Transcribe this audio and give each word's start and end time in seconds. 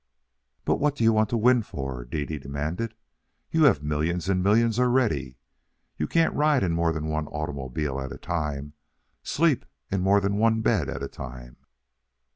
"But 0.65 0.77
what 0.77 0.95
do 0.95 1.03
you 1.03 1.13
want 1.13 1.29
to 1.29 1.37
win 1.37 1.61
for?" 1.61 2.03
Dede 2.05 2.41
demanded. 2.41 2.95
"You 3.51 3.65
have 3.65 3.83
millions 3.83 4.27
and 4.29 4.41
millions, 4.41 4.79
already. 4.79 5.37
You 5.95 6.07
can't 6.07 6.33
ride 6.33 6.63
in 6.63 6.71
more 6.71 6.91
than 6.91 7.05
one 7.05 7.27
automobile 7.27 8.01
at 8.01 8.11
a 8.11 8.17
time, 8.17 8.73
sleep 9.21 9.63
in 9.91 10.01
more 10.01 10.19
than 10.19 10.37
one 10.37 10.61
bed 10.61 10.89
at 10.89 11.03
a 11.03 11.07
time." 11.07 11.57